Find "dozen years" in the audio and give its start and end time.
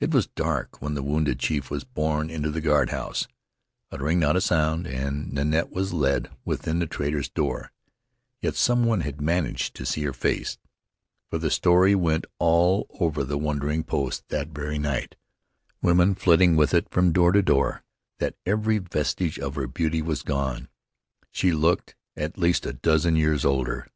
22.72-23.44